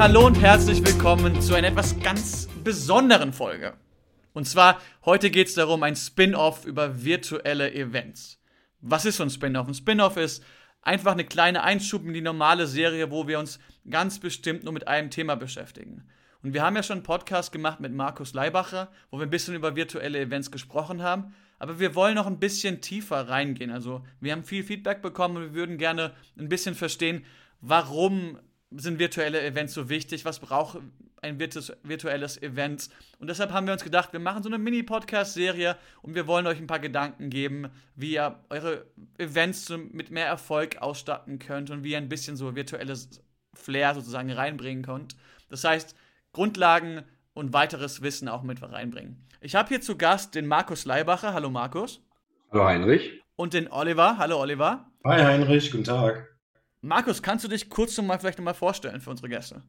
hallo 0.00 0.28
und 0.28 0.40
herzlich 0.40 0.82
willkommen 0.82 1.42
zu 1.42 1.54
einer 1.54 1.68
etwas 1.68 2.00
ganz 2.00 2.48
besonderen 2.64 3.34
Folge. 3.34 3.74
Und 4.32 4.48
zwar, 4.48 4.80
heute 5.04 5.30
geht 5.30 5.48
es 5.48 5.54
darum, 5.56 5.82
ein 5.82 5.94
Spin-off 5.94 6.64
über 6.64 7.04
virtuelle 7.04 7.70
Events. 7.74 8.40
Was 8.80 9.04
ist 9.04 9.18
so 9.18 9.24
ein 9.24 9.28
Spin-off? 9.28 9.68
Ein 9.68 9.74
Spin-off 9.74 10.16
ist 10.16 10.42
einfach 10.80 11.12
eine 11.12 11.26
kleine 11.26 11.62
Einschub 11.64 12.06
in 12.06 12.14
die 12.14 12.22
normale 12.22 12.66
Serie, 12.66 13.10
wo 13.10 13.28
wir 13.28 13.38
uns 13.38 13.60
ganz 13.90 14.18
bestimmt 14.18 14.64
nur 14.64 14.72
mit 14.72 14.88
einem 14.88 15.10
Thema 15.10 15.34
beschäftigen. 15.34 16.08
Und 16.42 16.54
wir 16.54 16.62
haben 16.62 16.76
ja 16.76 16.82
schon 16.82 16.96
einen 16.96 17.02
Podcast 17.02 17.52
gemacht 17.52 17.80
mit 17.80 17.92
Markus 17.92 18.32
Leibacher, 18.32 18.90
wo 19.10 19.18
wir 19.18 19.24
ein 19.24 19.30
bisschen 19.30 19.54
über 19.54 19.76
virtuelle 19.76 20.18
Events 20.18 20.50
gesprochen 20.50 21.02
haben. 21.02 21.34
Aber 21.58 21.78
wir 21.78 21.94
wollen 21.94 22.14
noch 22.14 22.26
ein 22.26 22.38
bisschen 22.38 22.80
tiefer 22.80 23.28
reingehen. 23.28 23.70
Also 23.70 24.02
wir 24.18 24.32
haben 24.32 24.44
viel 24.44 24.64
Feedback 24.64 25.02
bekommen 25.02 25.36
und 25.36 25.42
wir 25.42 25.52
würden 25.52 25.76
gerne 25.76 26.14
ein 26.38 26.48
bisschen 26.48 26.74
verstehen, 26.74 27.26
warum 27.60 28.38
sind 28.70 28.98
virtuelle 28.98 29.42
Events 29.42 29.74
so 29.74 29.88
wichtig? 29.88 30.24
Was 30.24 30.38
braucht 30.38 30.78
ein 31.22 31.38
virtuelles 31.38 32.40
Event? 32.40 32.88
Und 33.18 33.28
deshalb 33.28 33.52
haben 33.52 33.66
wir 33.66 33.72
uns 33.72 33.84
gedacht, 33.84 34.12
wir 34.12 34.20
machen 34.20 34.42
so 34.42 34.48
eine 34.48 34.58
Mini-Podcast-Serie 34.58 35.76
und 36.02 36.14
wir 36.14 36.26
wollen 36.26 36.46
euch 36.46 36.58
ein 36.58 36.66
paar 36.66 36.78
Gedanken 36.78 37.30
geben, 37.30 37.68
wie 37.96 38.12
ihr 38.12 38.38
eure 38.48 38.86
Events 39.18 39.68
mit 39.90 40.10
mehr 40.10 40.26
Erfolg 40.26 40.78
ausstatten 40.78 41.38
könnt 41.38 41.70
und 41.70 41.84
wie 41.84 41.92
ihr 41.92 41.98
ein 41.98 42.08
bisschen 42.08 42.36
so 42.36 42.54
virtuelles 42.54 43.22
Flair 43.54 43.94
sozusagen 43.94 44.30
reinbringen 44.30 44.84
könnt. 44.84 45.16
Das 45.48 45.64
heißt, 45.64 45.96
Grundlagen 46.32 47.02
und 47.34 47.52
weiteres 47.52 48.02
Wissen 48.02 48.28
auch 48.28 48.42
mit 48.42 48.62
reinbringen. 48.62 49.26
Ich 49.40 49.54
habe 49.54 49.68
hier 49.68 49.80
zu 49.80 49.96
Gast 49.96 50.34
den 50.34 50.46
Markus 50.46 50.84
Leibacher. 50.84 51.34
Hallo 51.34 51.50
Markus. 51.50 52.02
Hallo 52.50 52.64
Heinrich. 52.64 53.20
Und 53.36 53.54
den 53.54 53.70
Oliver. 53.72 54.18
Hallo 54.18 54.38
Oliver. 54.40 54.90
Hi 55.04 55.22
Heinrich, 55.22 55.70
guten 55.72 55.84
Tag. 55.84 56.28
Markus, 56.82 57.22
kannst 57.22 57.44
du 57.44 57.48
dich 57.48 57.68
kurz 57.68 57.96
noch 57.98 58.04
mal 58.04 58.18
vielleicht 58.18 58.38
noch 58.38 58.44
mal 58.44 58.54
vorstellen 58.54 59.00
für 59.00 59.10
unsere 59.10 59.28
Gäste? 59.28 59.62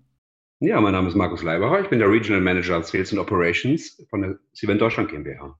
Ja, 0.60 0.80
mein 0.80 0.94
Name 0.94 1.10
ist 1.10 1.16
Markus 1.16 1.44
Leibacher. 1.44 1.82
Ich 1.82 1.90
bin 1.90 2.00
der 2.00 2.10
Regional 2.10 2.40
Manager 2.40 2.82
Sales 2.84 3.12
and 3.12 3.20
Operations 3.20 4.02
von 4.10 4.22
der 4.22 4.40
Sieben 4.54 4.78
Deutschland 4.78 5.10
GmbH. 5.10 5.60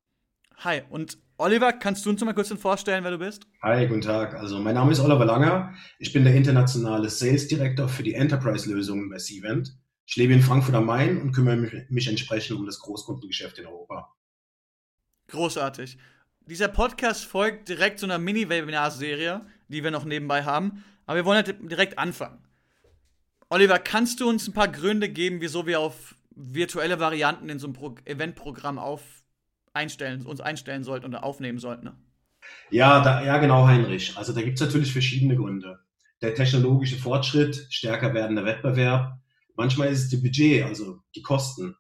Hi, 0.58 0.84
und 0.90 1.18
Oliver, 1.38 1.74
kannst 1.74 2.06
du 2.06 2.12
uns 2.12 2.22
noch 2.22 2.28
mal 2.28 2.34
kurz 2.34 2.54
vorstellen, 2.54 3.04
wer 3.04 3.12
du 3.12 3.18
bist? 3.18 3.48
Hi, 3.64 3.88
guten 3.88 4.02
Tag. 4.02 4.36
Also 4.36 4.60
mein 4.60 4.76
Name 4.76 4.92
ist 4.92 5.00
Oliver 5.02 5.26
Langer. 5.26 5.74
Ich 6.00 6.14
bin 6.14 6.24
der 6.24 6.36
internationale 6.36 7.10
Sales 7.10 7.48
Director 7.48 7.90
für 7.90 8.04
die 8.04 8.14
Enterprise-Lösungen 8.14 9.10
bei 9.10 9.18
Cvent. 9.18 9.76
Ich 10.06 10.16
lebe 10.16 10.34
in 10.34 10.42
Frankfurt 10.42 10.76
am 10.76 10.86
Main 10.86 11.22
und 11.22 11.34
kümmere 11.34 11.58
mich, 11.58 11.74
mich 11.90 12.08
entsprechend 12.08 12.58
um 12.58 12.66
das 12.66 12.80
Großkundengeschäft 12.80 13.58
in 13.60 13.66
Europa. 13.66 14.14
Großartig. 15.28 15.98
Dieser 16.46 16.68
Podcast 16.70 17.26
folgt 17.26 17.68
direkt 17.68 18.00
so 18.00 18.06
einer 18.06 18.20
Mini-Webinar-Serie, 18.20 19.42
die 19.68 19.84
wir 19.84 19.92
noch 19.92 20.06
nebenbei 20.06 20.44
haben. 20.44 20.84
Aber 21.12 21.18
wir 21.18 21.26
wollen 21.26 21.46
halt 21.46 21.70
direkt 21.70 22.00
anfangen. 22.00 22.40
Oliver, 23.50 23.80
kannst 23.80 24.22
du 24.22 24.30
uns 24.30 24.48
ein 24.48 24.54
paar 24.54 24.70
Gründe 24.70 25.10
geben, 25.10 25.42
wieso 25.42 25.68
wir 25.68 25.82
auf 25.82 26.16
virtuelle 26.30 27.02
Varianten 27.02 27.50
in 27.50 27.60
so 27.60 27.68
einem 27.68 27.74
Pro 27.74 27.96
Eventprogramm 28.06 28.80
auf 28.80 29.02
einstellen, 29.74 30.26
uns 30.26 30.40
einstellen 30.40 30.86
sollten 30.86 31.08
oder 31.08 31.26
aufnehmen 31.26 31.60
sollten? 31.60 31.84
Ne? 31.84 31.98
Ja, 32.70 33.04
da, 33.04 33.26
ja, 33.26 33.40
genau, 33.40 33.68
Heinrich. 33.68 34.16
Also 34.16 34.32
da 34.32 34.42
gibt 34.42 34.62
es 34.62 34.66
natürlich 34.66 34.94
verschiedene 34.94 35.36
Gründe. 35.36 35.82
Der 36.22 36.34
technologische 36.34 36.96
Fortschritt, 36.96 37.68
stärker 37.70 38.14
werdender 38.14 38.46
Wettbewerb. 38.46 39.20
Manchmal 39.58 39.90
ist 39.90 40.04
es 40.04 40.10
die 40.12 40.22
Budget, 40.26 40.64
also 40.64 41.02
die 41.14 41.24
Kosten. 41.24 41.76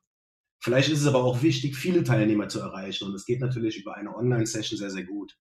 Vielleicht 0.59 0.89
ist 0.89 0.99
es 0.99 1.07
aber 1.07 1.23
auch 1.23 1.41
wichtig, 1.41 1.77
viele 1.77 2.03
Teilnehmer 2.03 2.49
zu 2.49 2.59
erreichen. 2.59 3.05
Und 3.05 3.15
es 3.15 3.25
geht 3.25 3.39
natürlich 3.39 3.77
über 3.77 3.95
eine 3.95 4.13
Online-Session 4.13 4.77
sehr, 4.77 4.89
sehr 4.89 5.05
gut. 5.05 5.37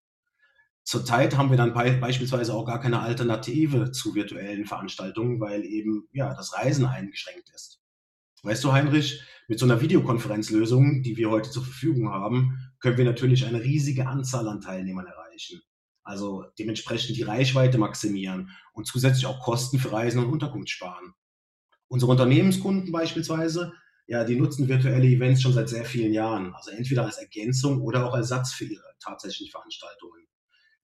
Zurzeit 0.91 1.37
haben 1.37 1.51
wir 1.51 1.57
dann 1.57 1.73
beispielsweise 1.73 2.53
auch 2.53 2.65
gar 2.65 2.81
keine 2.81 2.99
Alternative 2.99 3.93
zu 3.93 4.17
virtuellen 4.17 4.65
Veranstaltungen, 4.65 5.39
weil 5.39 5.65
eben 5.65 6.09
ja 6.13 6.35
das 6.35 6.53
Reisen 6.53 6.85
eingeschränkt 6.85 7.49
ist. 7.55 7.81
Weißt 8.43 8.65
du, 8.65 8.73
Heinrich, 8.73 9.23
mit 9.47 9.61
so 9.61 9.67
einer 9.67 9.81
Videokonferenzlösung, 9.81 11.05
die 11.05 11.17
wir 11.17 11.31
heute 11.31 11.49
zur 11.49 11.63
Verfügung 11.63 12.09
haben, 12.09 12.73
können 12.81 12.99
wir 12.99 13.05
natürlich 13.05 13.47
eine 13.47 13.63
riesige 13.63 14.09
Anzahl 14.09 14.49
an 14.49 14.61
Teilnehmern 14.61 15.07
erreichen. 15.07 15.63
Also 16.03 16.47
dementsprechend 16.59 17.17
die 17.17 17.23
Reichweite 17.23 17.79
maximieren 17.79 18.51
und 18.73 18.89
zusätzlich 18.89 19.27
auch 19.27 19.39
Kosten 19.39 19.79
für 19.79 19.93
Reisen 19.93 20.19
und 20.19 20.33
Unterkunft 20.33 20.71
sparen. 20.71 21.15
Unsere 21.87 22.11
Unternehmenskunden 22.11 22.91
beispielsweise, 22.91 23.75
ja, 24.09 24.25
die 24.25 24.35
nutzen 24.35 24.67
virtuelle 24.67 25.07
Events 25.07 25.41
schon 25.41 25.53
seit 25.53 25.69
sehr 25.69 25.85
vielen 25.85 26.13
Jahren, 26.13 26.53
also 26.53 26.73
entweder 26.73 27.05
als 27.05 27.19
Ergänzung 27.19 27.81
oder 27.81 28.09
auch 28.09 28.17
Ersatz 28.17 28.53
für 28.53 28.65
ihre 28.65 28.83
tatsächlichen 28.99 29.53
Veranstaltungen. 29.53 30.27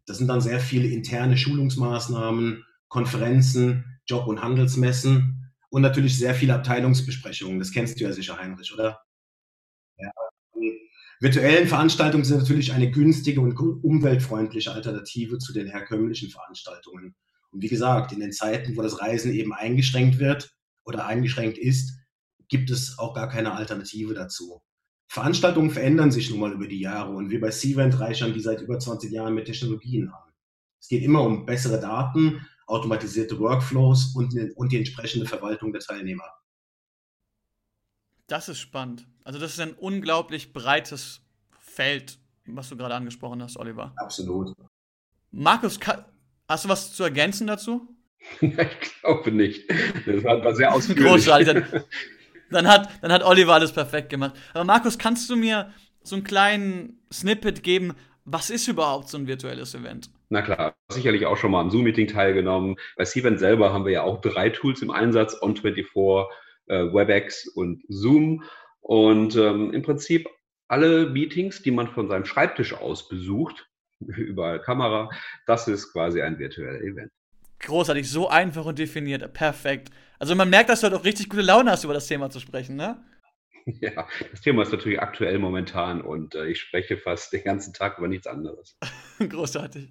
Das 0.07 0.19
sind 0.19 0.29
dann 0.29 0.41
sehr 0.41 0.61
viele 0.61 0.89
interne 0.89 1.37
Schulungsmaßnahmen, 1.37 2.65
Konferenzen, 2.89 4.01
Job- 4.07 4.29
und 4.29 4.43
Handelsmessen 4.43 5.53
und 5.69 5.83
natürlich 5.83 6.17
sehr 6.17 6.35
viele 6.35 6.55
Abteilungsbesprechungen. 6.55 7.59
Das 7.59 7.73
kennst 7.73 7.99
du 7.99 8.05
ja 8.05 8.13
sicher, 8.13 8.39
Heinrich, 8.39 8.73
oder? 8.73 9.03
Ja. 9.99 10.11
Virtuellen 11.21 11.67
Veranstaltungen 11.67 12.25
sind 12.25 12.39
natürlich 12.39 12.73
eine 12.73 12.91
günstige 12.91 13.41
und 13.41 13.57
umweltfreundliche 13.57 14.73
Alternative 14.73 15.39
zu 15.39 15.53
den 15.53 15.67
herkömmlichen 15.67 16.31
Veranstaltungen. 16.31 17.17
Und 17.51 17.63
wie 17.63 17.69
gesagt, 17.69 18.13
in 18.13 18.21
den 18.21 18.33
Zeiten, 18.33 18.77
wo 18.77 18.83
das 18.83 19.01
Reisen 19.01 19.33
eben 19.33 19.53
eingeschränkt 19.55 20.19
wird 20.19 20.55
oder 20.85 21.07
eingeschränkt 21.07 21.59
ist, 21.59 21.99
gibt 22.49 22.71
es 22.71 22.99
auch 22.99 23.15
gar 23.15 23.29
keine 23.29 23.53
Alternative 23.53 24.15
dazu. 24.15 24.61
Veranstaltungen 25.09 25.71
verändern 25.71 26.11
sich 26.11 26.31
nun 26.31 26.41
mal 26.41 26.53
über 26.53 26.67
die 26.67 26.81
Jahre 26.81 27.13
und 27.13 27.31
wir 27.31 27.41
bei 27.41 27.51
Cvent 27.51 27.99
reichern 28.01 28.35
die 28.35 28.41
seit 28.41 28.61
über 28.61 28.79
20 28.79 29.11
Jahren 29.13 29.35
mit 29.35 29.47
Technologien 29.47 30.09
an. 30.09 30.33
Es 30.81 30.89
geht 30.89 31.03
immer 31.03 31.23
um 31.23 31.47
bessere 31.47 31.81
Daten, 31.81 32.47
automatisierte 32.67 33.39
Workflows 33.39 34.15
und, 34.15 34.35
und 34.57 34.73
die 34.73 34.79
entsprechende 34.79 35.27
Verwaltung 35.27 35.73
der 35.73 35.81
Teilnehmer. 35.81 36.25
Das 38.27 38.49
ist 38.49 38.59
spannend. 38.59 39.07
Also 39.25 39.39
das 39.39 39.53
ist 39.53 39.61
ein 39.61 39.75
unglaublich 39.75 40.53
breites 40.53 41.21
Feld, 41.61 42.19
was 42.47 42.69
du 42.69 42.77
gerade 42.77 42.95
angesprochen 42.95 43.43
hast, 43.43 43.57
Oliver. 43.57 43.93
Absolut. 43.97 44.53
Markus, 45.31 45.79
hast 46.49 46.65
du 46.65 46.69
was 46.69 46.93
zu 46.93 47.05
ergänzen 47.05 47.47
dazu? 47.47 47.89
ich 48.41 49.01
glaube 49.01 49.31
nicht. 49.31 49.71
Das 50.07 50.25
war 50.25 50.55
sehr 50.55 50.73
ausführlich. 50.75 51.05
Großartig. 51.05 51.65
Dann 52.51 52.69
hat, 52.69 52.89
dann 53.03 53.13
hat 53.13 53.25
Oliver 53.25 53.55
alles 53.55 53.73
perfekt 53.73 54.11
gemacht. 54.11 54.35
Aber 54.55 54.65
Markus, 54.65 54.99
kannst 54.99 55.29
du 55.31 55.37
mir 55.37 55.73
so 56.03 56.17
einen 56.17 56.25
kleinen 56.25 57.01
Snippet 57.13 57.63
geben? 57.63 57.95
Was 58.25 58.51
ist 58.51 58.69
überhaupt 58.69 59.09
so 59.09 59.19
ein 59.19 59.27
virtuelles 59.27 59.75
Event? 59.75 60.11
Na 60.29 60.43
klar, 60.43 60.75
sicherlich 60.89 61.27
auch 61.27 61.37
schon 61.37 61.53
mal 61.53 61.61
am 61.61 61.71
Zoom-Meeting 61.71 62.09
teilgenommen. 62.09 62.77
Bei 62.97 63.05
Cvent 63.05 63.39
selber 63.39 63.73
haben 63.73 63.85
wir 63.85 63.93
ja 63.93 64.03
auch 64.03 64.21
drei 64.21 64.51
Tools 64.51 64.83
im 64.83 64.91
Einsatz, 64.91 65.35
On24, 65.41 66.27
äh, 66.67 66.93
WebEx 66.93 67.47
und 67.49 67.83
Zoom. 67.89 68.43
Und 68.81 69.37
ähm, 69.37 69.73
im 69.73 69.83
Prinzip 69.83 70.29
alle 70.69 71.07
Meetings, 71.11 71.63
die 71.63 71.71
man 71.71 71.89
von 71.89 72.09
seinem 72.09 72.25
Schreibtisch 72.25 72.75
aus 72.75 73.09
besucht, 73.09 73.69
überall 74.01 74.61
Kamera, 74.61 75.11
das 75.47 75.69
ist 75.69 75.93
quasi 75.93 76.21
ein 76.23 76.39
virtuelles 76.39 76.83
Event. 76.83 77.13
Großartig, 77.61 78.09
so 78.09 78.29
einfach 78.29 78.65
und 78.65 78.79
definiert, 78.79 79.33
perfekt. 79.33 79.91
Also 80.19 80.35
man 80.35 80.51
merkt, 80.51 80.71
dass 80.71 80.81
du 80.81 80.85
halt 80.85 80.95
auch 80.95 81.05
richtig 81.05 81.29
gute 81.29 81.43
Laune 81.43 81.71
hast, 81.71 81.85
über 81.85 81.95
das 81.95 82.07
Thema 82.07 82.31
zu 82.31 82.41
sprechen, 82.41 82.77
ne? 82.77 83.03
Ja, 83.81 84.07
das 84.31 84.43
Thema 84.43 84.63
ist 84.63 84.71
natürlich 84.71 85.01
aktuell 85.01 85.41
momentan 85.41 86.01
und 86.01 86.37
äh, 86.37 86.47
ich 86.47 86.61
spreche 86.61 86.97
fast 86.97 87.33
den 87.33 87.43
ganzen 87.43 87.73
Tag 87.75 87.99
über 87.99 88.07
nichts 88.07 88.29
anderes. 88.29 88.79
Großartig. 89.19 89.91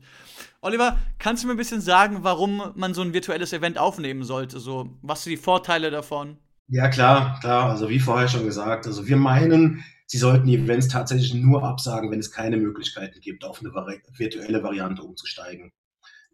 Oliver, 0.62 0.98
kannst 1.20 1.44
du 1.44 1.48
mir 1.48 1.56
ein 1.56 1.58
bisschen 1.58 1.82
sagen, 1.82 2.20
warum 2.22 2.72
man 2.76 2.94
so 2.94 3.02
ein 3.02 3.14
virtuelles 3.14 3.52
Event 3.52 3.78
aufnehmen 3.78 4.24
sollte? 4.24 4.60
So, 4.60 4.98
was 5.02 5.24
sind 5.24 5.32
die 5.32 5.38
Vorteile 5.38 5.92
davon? 5.92 6.38
Ja, 6.68 6.88
klar, 6.88 7.38
klar. 7.42 7.70
Also 7.70 7.90
wie 7.90 8.00
vorher 8.00 8.28
schon 8.28 8.46
gesagt, 8.46 8.88
also 8.88 9.08
wir 9.08 9.18
meinen, 9.18 9.84
Sie 10.08 10.18
sollten 10.18 10.48
die 10.48 10.56
Events 10.56 10.88
tatsächlich 10.88 11.34
nur 11.34 11.64
absagen, 11.64 12.12
wenn 12.12 12.20
es 12.20 12.32
keine 12.32 12.58
Möglichkeiten 12.58 13.20
gibt, 13.22 13.44
auf 13.44 13.60
eine 13.60 13.74
virtuelle 13.74 14.64
Variante 14.64 15.02
umzusteigen. 15.02 15.72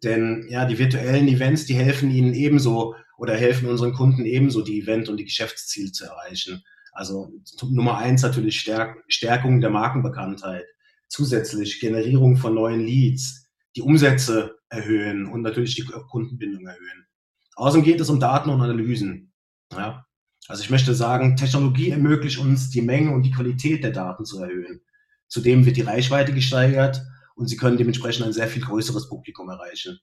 Denn 0.02 0.46
ja, 0.48 0.64
die 0.64 0.78
virtuellen 0.78 1.28
Events, 1.28 1.66
die 1.66 1.74
helfen 1.74 2.10
Ihnen 2.10 2.34
ebenso 2.34 2.94
oder 3.16 3.36
helfen 3.36 3.68
unseren 3.68 3.92
Kunden 3.92 4.24
ebenso, 4.24 4.62
die 4.62 4.80
Event- 4.80 5.08
und 5.08 5.16
die 5.16 5.24
Geschäftsziele 5.24 5.92
zu 5.92 6.04
erreichen. 6.04 6.62
Also 6.92 7.32
Nummer 7.62 7.98
eins 7.98 8.22
natürlich 8.22 8.60
Stärk 8.60 9.02
Stärkung 9.08 9.60
der 9.60 9.70
Markenbekanntheit. 9.70 10.64
Zusätzlich 11.08 11.80
Generierung 11.80 12.36
von 12.36 12.54
neuen 12.54 12.80
Leads, 12.80 13.48
die 13.76 13.82
Umsätze 13.82 14.56
erhöhen 14.68 15.26
und 15.26 15.42
natürlich 15.42 15.74
die 15.74 15.84
Kundenbindung 15.84 16.66
erhöhen. 16.66 17.06
Außerdem 17.54 17.84
geht 17.84 18.00
es 18.00 18.10
um 18.10 18.18
Daten 18.18 18.50
und 18.50 18.60
Analysen. 18.60 19.32
Ja? 19.72 20.06
Also 20.48 20.62
ich 20.62 20.70
möchte 20.70 20.94
sagen, 20.94 21.36
Technologie 21.36 21.90
ermöglicht 21.90 22.38
uns, 22.38 22.70
die 22.70 22.82
Menge 22.82 23.12
und 23.12 23.22
die 23.22 23.30
Qualität 23.30 23.84
der 23.84 23.92
Daten 23.92 24.24
zu 24.24 24.42
erhöhen. 24.42 24.80
Zudem 25.28 25.64
wird 25.64 25.76
die 25.76 25.82
Reichweite 25.82 26.34
gesteigert 26.34 27.02
und 27.34 27.48
sie 27.48 27.56
können 27.56 27.76
dementsprechend 27.76 28.26
ein 28.26 28.32
sehr 28.32 28.48
viel 28.48 28.62
größeres 28.62 29.08
Publikum 29.08 29.48
erreichen. 29.48 29.98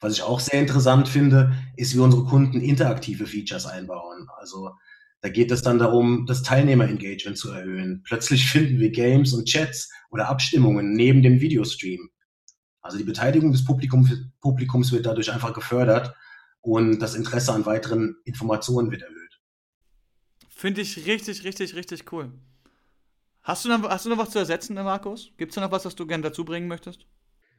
Was 0.00 0.14
ich 0.14 0.22
auch 0.22 0.40
sehr 0.40 0.60
interessant 0.60 1.08
finde, 1.08 1.54
ist, 1.76 1.94
wie 1.94 2.00
unsere 2.00 2.24
Kunden 2.24 2.60
interaktive 2.60 3.26
Features 3.26 3.66
einbauen. 3.66 4.28
Also 4.38 4.70
da 5.22 5.30
geht 5.30 5.50
es 5.50 5.62
dann 5.62 5.78
darum, 5.78 6.26
das 6.26 6.42
Teilnehmerengagement 6.42 7.38
zu 7.38 7.50
erhöhen. 7.50 8.02
Plötzlich 8.04 8.46
finden 8.50 8.78
wir 8.78 8.90
Games 8.90 9.32
und 9.32 9.46
Chats 9.46 9.90
oder 10.10 10.28
Abstimmungen 10.28 10.92
neben 10.92 11.22
dem 11.22 11.40
Videostream. 11.40 12.10
Also 12.82 12.98
die 12.98 13.04
Beteiligung 13.04 13.50
des 13.50 13.64
Publikums, 13.64 14.10
Publikums 14.42 14.92
wird 14.92 15.06
dadurch 15.06 15.32
einfach 15.32 15.54
gefördert 15.54 16.14
und 16.60 16.98
das 16.98 17.14
Interesse 17.14 17.54
an 17.54 17.64
weiteren 17.64 18.16
Informationen 18.24 18.90
wird 18.90 19.02
erhöht. 19.02 19.40
Finde 20.50 20.82
ich 20.82 21.06
richtig, 21.06 21.44
richtig, 21.44 21.74
richtig 21.74 22.12
cool. 22.12 22.30
Hast 23.44 23.66
du, 23.66 23.68
noch, 23.68 23.86
hast 23.90 24.06
du 24.06 24.10
noch 24.10 24.16
was 24.16 24.30
zu 24.30 24.38
ersetzen, 24.38 24.74
Markus? 24.74 25.30
Gibt 25.36 25.52
es 25.52 25.60
noch 25.60 25.70
was, 25.70 25.84
was 25.84 25.94
du 25.94 26.06
gerne 26.06 26.22
dazu 26.22 26.46
bringen 26.46 26.66
möchtest? 26.66 27.06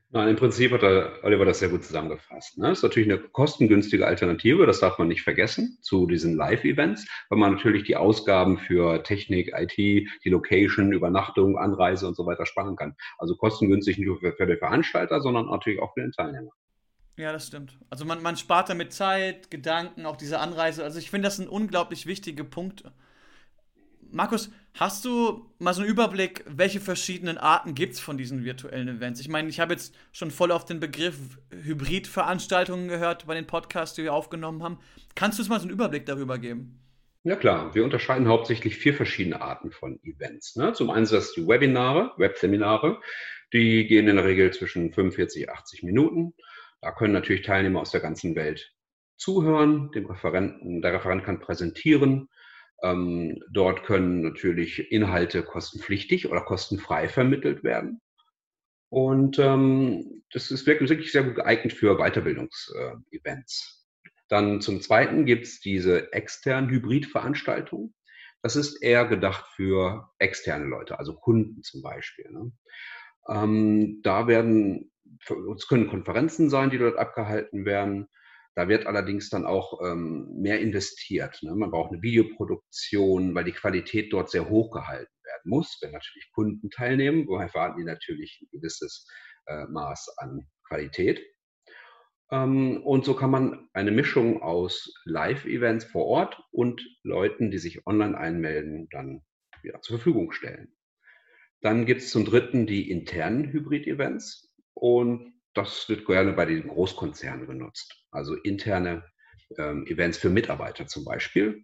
Nein, 0.10 0.30
im 0.30 0.36
Prinzip 0.36 0.72
hat 0.72 0.82
der 0.82 1.20
Oliver 1.22 1.46
das 1.46 1.60
sehr 1.60 1.70
gut 1.70 1.84
zusammengefasst. 1.84 2.58
Ne? 2.58 2.70
Das 2.70 2.80
ist 2.80 2.84
natürlich 2.84 3.12
eine 3.12 3.20
kostengünstige 3.20 4.08
Alternative, 4.08 4.66
das 4.66 4.80
darf 4.80 4.98
man 4.98 5.10
nicht 5.10 5.22
vergessen, 5.22 5.78
zu 5.82 6.08
diesen 6.08 6.36
Live-Events, 6.36 7.08
weil 7.30 7.38
man 7.38 7.54
natürlich 7.54 7.84
die 7.84 7.96
Ausgaben 7.98 8.58
für 8.58 9.04
Technik, 9.04 9.54
IT, 9.56 9.78
die 9.78 10.30
Location, 10.30 10.92
Übernachtung, 10.92 11.60
Anreise 11.60 12.08
und 12.08 12.16
so 12.16 12.26
weiter 12.26 12.48
sparen 12.48 12.76
kann. 12.76 12.96
Also 13.20 13.36
kostengünstig 13.36 14.00
nicht 14.00 14.08
nur 14.08 14.20
für, 14.20 14.34
für 14.34 14.48
den 14.48 14.58
Veranstalter, 14.58 15.22
sondern 15.22 15.48
natürlich 15.48 15.80
auch 15.82 15.94
für 15.94 16.02
den 16.02 16.14
Teilnehmer. 16.14 16.52
Ja, 17.18 17.32
das 17.32 17.46
stimmt. 17.46 17.78
Also 17.92 18.06
man, 18.06 18.24
man 18.24 18.38
spart 18.38 18.70
damit 18.70 18.92
Zeit, 18.92 19.52
Gedanken, 19.52 20.08
auch 20.08 20.18
diese 20.18 20.40
Anreise. 20.40 20.84
Also 20.84 20.98
ich 20.98 21.12
finde, 21.12 21.28
das 21.28 21.36
sind 21.36 21.48
unglaublich 21.48 22.08
wichtige 22.08 22.44
Punkte. 22.44 22.92
Markus, 24.12 24.52
hast 24.74 25.06
du 25.06 25.52
mal 25.60 25.74
so 25.74 25.82
einen 25.82 25.90
Überblick, 25.90 26.44
welche 26.48 26.80
verschiedenen 26.80 27.38
Arten 27.38 27.76
gibt 27.76 27.94
es 27.94 28.00
von 28.00 28.18
diesen 28.18 28.44
virtuellen 28.44 28.88
Events? 28.88 29.20
Ich 29.20 29.28
meine, 29.28 29.50
ich 29.50 29.60
habe 29.60 29.74
jetzt 29.74 29.96
schon 30.12 30.32
voll 30.32 30.52
auf 30.52 30.66
den 30.66 30.80
Begriff 30.80 31.18
Hybridveranstaltungen 31.52 32.88
gehört 32.88 33.28
bei 33.28 33.36
den 33.36 33.48
Podcasts, 33.48 33.96
die 33.96 34.04
wir 34.04 34.14
aufgenommen 34.14 34.64
haben. 34.64 34.80
Kannst 35.16 35.38
du 35.38 35.42
uns 35.42 35.50
mal 35.50 35.60
so 35.60 35.64
einen 35.64 35.74
Überblick 35.74 36.06
darüber 36.06 36.38
geben? 36.38 36.80
Ja 37.24 37.36
klar, 37.36 37.74
wir 37.74 37.84
unterscheiden 37.84 38.28
hauptsächlich 38.28 38.78
vier 38.78 38.94
verschiedene 38.94 39.42
Arten 39.42 39.72
von 39.72 40.00
Events. 40.04 40.56
Ne? 40.56 40.74
Zum 40.74 40.92
einen 40.92 41.08
sind 41.08 41.18
das 41.18 41.34
die 41.34 41.48
Webinare, 41.48 42.14
Webseminare. 42.18 43.02
Die 43.52 43.88
gehen 43.88 44.08
in 44.08 44.18
der 44.18 44.26
Regel 44.26 44.54
zwischen 44.54 44.94
45, 44.94 45.50
80 45.50 45.84
Minuten. 45.84 46.36
Da 46.82 46.92
können 46.92 47.14
natürlich 47.14 47.42
Teilnehmer 47.42 47.82
aus 47.82 47.90
der 47.90 48.02
ganzen 48.02 48.36
Welt 48.36 48.76
zuhören. 49.18 49.92
Dem 49.92 50.06
Referenten, 50.06 50.84
der 50.84 50.94
Referent 50.94 51.24
kann 51.24 51.40
präsentieren. 51.40 52.30
Ähm, 52.84 53.42
dort 53.52 53.84
können 53.84 54.22
natürlich 54.22 54.92
Inhalte 54.92 55.44
kostenpflichtig 55.44 56.30
oder 56.30 56.42
kostenfrei 56.42 57.08
vermittelt 57.08 57.64
werden. 57.64 58.02
Und 58.90 59.40
ähm, 59.40 60.24
das 60.32 60.52
ist 60.52 60.68
wirklich, 60.68 60.90
wirklich 60.90 61.12
sehr 61.12 61.24
gut 61.24 61.36
geeignet 61.36 61.74
für 61.74 61.98
Weiterbildungsevents. 61.98 63.88
Äh, 64.06 64.10
Dann 64.30 64.62
zum 64.62 64.82
Zweiten 64.82 65.26
gibt 65.26 65.46
es 65.48 65.60
diese 65.60 66.14
externen 66.14 66.70
Hybridveranstaltungen. 66.70 67.94
Das 68.42 68.56
ist 68.56 68.82
eher 68.84 69.06
gedacht 69.06 69.48
für 69.56 70.10
externe 70.20 70.66
Leute, 70.66 71.00
also 71.00 71.16
Kunden 71.16 71.64
zum 71.64 71.82
Beispiel. 71.82 72.30
Ne? 72.30 72.52
Ähm, 73.28 74.02
da 74.04 74.28
werden, 74.28 74.92
es 75.56 75.68
können 75.68 75.88
Konferenzen 75.88 76.50
sein, 76.50 76.70
die 76.70 76.78
dort 76.78 76.98
abgehalten 76.98 77.66
werden. 77.66 78.08
Da 78.56 78.70
wird 78.70 78.88
allerdings 78.88 79.30
dann 79.30 79.46
auch 79.46 79.82
ähm, 79.84 80.30
mehr 80.34 80.62
investiert. 80.62 81.40
Ne? 81.44 81.54
Man 81.56 81.72
braucht 81.72 81.92
eine 81.92 82.02
Videoproduktion, 82.02 83.36
weil 83.36 83.44
die 83.44 83.52
Qualität 83.52 84.14
dort 84.14 84.32
sehr 84.32 84.50
hoch 84.50 84.72
gehalten 84.72 85.12
werden 85.24 85.50
muss. 85.50 85.78
Wenn 85.82 85.92
natürlich 85.92 86.32
Kunden 86.32 86.70
teilnehmen, 86.70 87.28
woher 87.28 87.48
erwarten 87.48 87.80
die 87.80 87.84
natürlich 87.84 88.40
ein 88.42 88.48
gewisses 88.52 89.08
äh, 89.48 89.66
Maß 89.66 90.16
an 90.18 90.48
Qualität. 90.68 91.22
Ähm, 92.32 92.82
und 92.84 93.04
so 93.04 93.14
kann 93.14 93.30
man 93.30 93.68
eine 93.74 93.92
Mischung 93.92 94.42
aus 94.42 94.94
Live-Events 95.04 95.86
vor 95.86 96.06
Ort 96.06 96.42
und 96.52 96.82
Leuten, 97.04 97.52
die 97.52 97.60
sich 97.60 97.86
online 97.86 98.18
einmelden, 98.18 98.88
dann 98.90 99.22
wieder 99.64 99.82
zur 99.82 99.98
Verfügung 99.98 100.32
stellen. 100.32 100.74
Dann 101.62 101.86
gibt 101.86 102.02
es 102.02 102.10
zum 102.10 102.24
Dritten 102.24 102.68
die 102.68 102.90
internen 102.90 103.52
Hybrid-Events. 103.52 104.54
Und 104.74 105.35
das 105.56 105.90
wird 105.90 106.06
gerne 106.06 106.34
bei 106.34 106.46
den 106.46 106.68
Großkonzernen 106.68 107.48
genutzt. 107.48 108.04
Also 108.12 108.36
interne 108.36 109.04
ähm, 109.58 109.86
Events 109.88 110.18
für 110.18 110.30
Mitarbeiter 110.30 110.88
zum 110.88 111.06
Beispiel. 111.06 111.64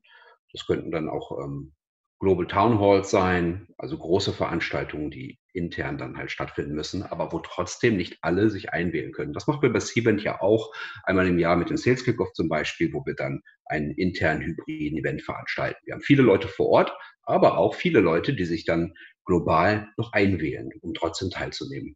Das 0.51 0.65
könnten 0.65 0.91
dann 0.91 1.09
auch 1.09 1.37
ähm, 1.43 1.73
Global 2.19 2.45
Town 2.45 2.79
Halls 2.79 3.09
sein, 3.09 3.67
also 3.79 3.97
große 3.97 4.31
Veranstaltungen, 4.31 5.09
die 5.09 5.39
intern 5.53 5.97
dann 5.97 6.17
halt 6.17 6.29
stattfinden 6.29 6.75
müssen, 6.75 7.01
aber 7.01 7.31
wo 7.31 7.39
trotzdem 7.39 7.97
nicht 7.97 8.19
alle 8.21 8.51
sich 8.51 8.71
einwählen 8.71 9.11
können. 9.11 9.33
Das 9.33 9.47
machen 9.47 9.63
wir 9.63 9.73
bei 9.73 9.79
Cvent 9.79 10.21
ja 10.21 10.39
auch 10.39 10.71
einmal 11.03 11.27
im 11.27 11.39
Jahr 11.39 11.55
mit 11.55 11.71
dem 11.71 11.77
Sales 11.77 12.05
Kickoff 12.05 12.31
zum 12.33 12.47
Beispiel, 12.47 12.93
wo 12.93 13.03
wir 13.07 13.15
dann 13.15 13.41
einen 13.65 13.91
internen 13.91 14.43
hybriden 14.43 14.99
Event 14.99 15.23
veranstalten. 15.23 15.79
Wir 15.85 15.95
haben 15.95 16.01
viele 16.01 16.21
Leute 16.21 16.47
vor 16.47 16.67
Ort, 16.67 16.93
aber 17.23 17.57
auch 17.57 17.73
viele 17.73 18.01
Leute, 18.01 18.35
die 18.35 18.45
sich 18.45 18.65
dann 18.65 18.93
global 19.25 19.89
noch 19.97 20.13
einwählen, 20.13 20.69
um 20.81 20.93
trotzdem 20.93 21.31
teilzunehmen. 21.31 21.95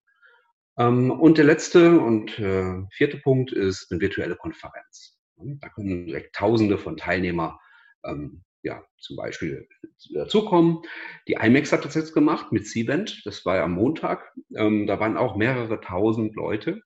Ähm, 0.77 1.12
und 1.12 1.38
der 1.38 1.45
letzte 1.45 2.00
und 2.00 2.38
äh, 2.39 2.83
vierte 2.92 3.18
Punkt 3.18 3.51
ist 3.51 3.92
eine 3.92 4.01
virtuelle 4.01 4.36
Konferenz. 4.36 5.18
Da 5.38 5.69
können 5.69 6.06
direkt 6.06 6.36
Tausende 6.36 6.77
von 6.77 6.98
Teilnehmern 6.98 7.57
ähm, 8.06 8.44
ja, 8.66 8.83
zum 8.98 9.16
Beispiel 9.16 9.68
dazukommen. 10.13 10.81
Die 11.27 11.33
IMAX 11.33 11.72
hat 11.72 11.86
das 11.86 11.94
jetzt 11.94 12.13
gemacht 12.13 12.51
mit 12.51 12.68
Cvent. 12.68 13.22
Das 13.25 13.45
war 13.45 13.57
ja 13.57 13.63
am 13.63 13.74
Montag. 13.74 14.33
Ähm, 14.56 14.88
da 14.88 15.00
waren 15.00 15.18
auch 15.18 15.36
mehrere 15.36 15.80
tausend 15.81 16.36
Leute 16.36 16.81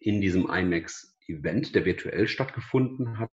in 0.00 0.20
diesem 0.20 0.50
IMAX-Event, 0.50 1.74
der 1.74 1.84
virtuell 1.84 2.26
stattgefunden 2.26 3.18
hat. 3.20 3.30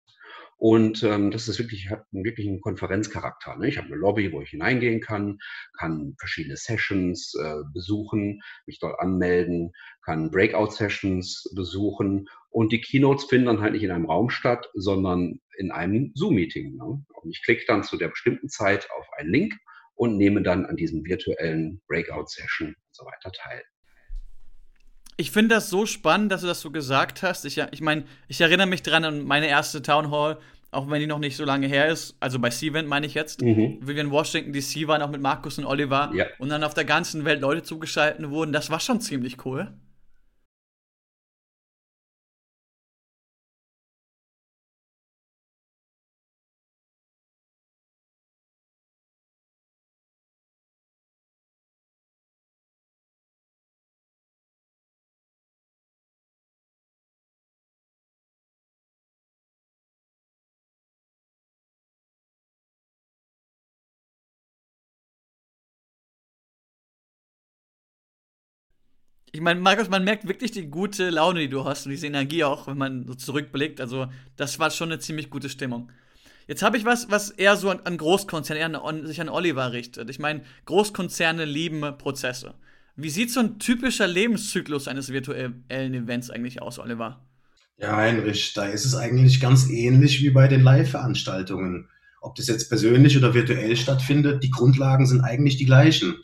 Und 0.59 1.03
ähm, 1.03 1.31
das 1.31 1.47
ist 1.47 1.57
wirklich, 1.57 1.89
hat 1.89 2.03
einen 2.11 2.25
wirklichen 2.25 2.59
Konferenzcharakter. 2.59 3.55
Ne? 3.55 3.69
Ich 3.69 3.77
habe 3.77 3.87
eine 3.87 3.95
Lobby, 3.95 4.33
wo 4.33 4.41
ich 4.41 4.49
hineingehen 4.49 4.99
kann, 4.99 5.39
kann 5.77 6.15
verschiedene 6.19 6.57
Sessions 6.57 7.33
äh, 7.41 7.63
besuchen, 7.73 8.41
mich 8.65 8.77
dort 8.79 8.99
anmelden, 8.99 9.71
kann 10.03 10.29
Breakout-Sessions 10.31 11.53
besuchen. 11.55 12.27
Und 12.49 12.73
die 12.73 12.81
Keynotes 12.81 13.23
finden 13.23 13.45
dann 13.45 13.61
halt 13.61 13.71
nicht 13.71 13.83
in 13.83 13.91
einem 13.91 14.07
Raum 14.07 14.29
statt, 14.29 14.69
sondern 14.73 15.39
in 15.57 15.71
einem 15.71 16.11
Zoom-Meeting. 16.15 16.75
Ne? 16.75 17.05
Und 17.07 17.29
ich 17.31 17.41
klicke 17.41 17.63
dann 17.65 17.83
zu 17.83 17.95
der 17.95 18.09
bestimmten 18.09 18.49
Zeit 18.49 18.89
auf 18.97 19.07
einen 19.17 19.31
Link 19.31 19.53
und 19.95 20.17
nehme 20.17 20.41
dann 20.41 20.65
an 20.65 20.75
diesem 20.75 21.05
virtuellen 21.05 21.81
Breakout-Session 21.87 22.67
und 22.67 22.95
so 22.95 23.05
weiter 23.05 23.31
teil. 23.31 23.63
Ich 25.19 25.31
finde 25.31 25.55
das 25.55 25.69
so 25.69 25.85
spannend, 25.85 26.31
dass 26.31 26.39
du 26.39 26.47
das 26.47 26.61
so 26.61 26.71
gesagt 26.71 27.23
hast. 27.23 27.43
Ich, 27.43 27.61
ich 27.71 27.81
meine, 27.81 28.05
ich 28.29 28.39
erinnere 28.39 28.67
mich 28.67 28.83
dran 28.83 29.03
an 29.03 29.25
meine 29.25 29.49
erste 29.49 29.81
Town 29.81 30.11
Hall, 30.11 30.37
auch 30.71 30.89
wenn 30.89 31.01
die 31.01 31.07
noch 31.07 31.19
nicht 31.19 31.35
so 31.35 31.43
lange 31.43 31.67
her 31.67 31.89
ist. 31.89 32.15
Also 32.21 32.39
bei 32.39 32.49
Seavent 32.49 32.87
meine 32.87 33.05
ich 33.05 33.15
jetzt. 33.15 33.41
Mhm. 33.41 33.79
Wie 33.81 33.95
wir 33.95 34.01
in 34.01 34.11
Washington 34.11 34.53
DC 34.53 34.87
waren, 34.87 35.01
auch 35.01 35.09
mit 35.09 35.19
Markus 35.19 35.57
und 35.57 35.65
Oliver. 35.65 36.09
Ja. 36.13 36.25
Und 36.37 36.47
dann 36.47 36.63
auf 36.63 36.73
der 36.73 36.85
ganzen 36.85 37.25
Welt 37.25 37.41
Leute 37.41 37.63
zugeschaltet 37.63 38.29
wurden. 38.29 38.53
Das 38.53 38.69
war 38.69 38.79
schon 38.79 39.01
ziemlich 39.01 39.45
cool. 39.45 39.73
Ich 69.31 69.41
meine, 69.41 69.59
Markus, 69.59 69.89
man 69.89 70.03
merkt 70.03 70.27
wirklich 70.27 70.51
die 70.51 70.67
gute 70.67 71.09
Laune, 71.09 71.41
die 71.41 71.49
du 71.49 71.65
hast 71.65 71.85
und 71.85 71.91
diese 71.91 72.07
Energie 72.07 72.43
auch, 72.43 72.67
wenn 72.67 72.77
man 72.77 73.05
so 73.05 73.13
zurückblickt. 73.13 73.79
Also, 73.79 74.07
das 74.35 74.57
war 74.59 74.71
schon 74.71 74.91
eine 74.91 74.99
ziemlich 74.99 75.29
gute 75.29 75.49
Stimmung. 75.49 75.91
Jetzt 76.47 76.63
habe 76.63 76.77
ich 76.77 76.85
was, 76.85 77.11
was 77.11 77.29
eher 77.29 77.55
so 77.57 77.69
an, 77.69 77.97
Großkonzerne, 77.97 78.59
eher 78.59 78.83
an, 78.83 79.05
sich 79.05 79.21
an 79.21 79.29
Oliver 79.29 79.71
richtet. 79.71 80.09
Ich 80.09 80.17
meine, 80.17 80.41
Großkonzerne 80.65 81.45
lieben 81.45 81.81
Prozesse. 81.99 82.55
Wie 82.95 83.11
sieht 83.11 83.31
so 83.31 83.39
ein 83.39 83.59
typischer 83.59 84.07
Lebenszyklus 84.07 84.87
eines 84.87 85.09
virtuellen 85.09 85.63
Events 85.69 86.31
eigentlich 86.31 86.61
aus, 86.61 86.79
Oliver? 86.79 87.23
Ja, 87.77 87.95
Heinrich, 87.95 88.53
da 88.53 88.65
ist 88.65 88.83
es 88.83 88.95
eigentlich 88.95 89.39
ganz 89.39 89.69
ähnlich 89.69 90.21
wie 90.21 90.31
bei 90.31 90.47
den 90.47 90.63
Live-Veranstaltungen. 90.63 91.87
Ob 92.19 92.35
das 92.35 92.47
jetzt 92.47 92.67
persönlich 92.67 93.15
oder 93.15 93.33
virtuell 93.33 93.77
stattfindet, 93.77 94.43
die 94.43 94.49
Grundlagen 94.49 95.05
sind 95.05 95.21
eigentlich 95.21 95.55
die 95.57 95.65
gleichen. 95.65 96.15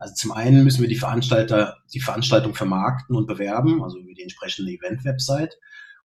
Also 0.00 0.14
zum 0.14 0.32
einen 0.32 0.64
müssen 0.64 0.80
wir 0.80 0.88
die 0.88 0.96
Veranstalter, 0.96 1.76
die 1.92 2.00
Veranstaltung 2.00 2.54
vermarkten 2.54 3.14
und 3.14 3.26
bewerben, 3.26 3.82
also 3.84 3.98
über 3.98 4.14
die 4.14 4.22
entsprechende 4.22 4.72
Event-Website. 4.72 5.58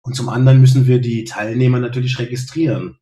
Und 0.02 0.16
zum 0.16 0.28
anderen 0.28 0.60
müssen 0.60 0.88
wir 0.88 1.00
die 1.00 1.22
Teilnehmer 1.22 1.78
natürlich 1.78 2.18
registrieren. 2.18 2.98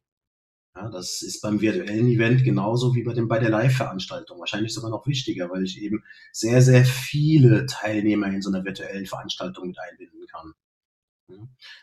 Ja, 0.76 0.90
das 0.90 1.22
ist 1.22 1.40
beim 1.40 1.62
virtuellen 1.62 2.08
Event 2.08 2.44
genauso 2.44 2.94
wie 2.94 3.04
bei, 3.04 3.14
dem, 3.14 3.26
bei 3.26 3.38
der 3.38 3.48
Live-Veranstaltung. 3.48 4.38
Wahrscheinlich 4.38 4.74
sogar 4.74 4.90
noch 4.90 5.06
wichtiger, 5.06 5.48
weil 5.50 5.64
ich 5.64 5.80
eben 5.80 6.04
sehr, 6.30 6.60
sehr 6.60 6.84
viele 6.84 7.64
Teilnehmer 7.64 8.26
in 8.26 8.42
so 8.42 8.50
einer 8.50 8.64
virtuellen 8.64 9.06
Veranstaltung 9.06 9.68
mit 9.68 9.78
einbinden 9.78 10.26
kann. 10.30 10.52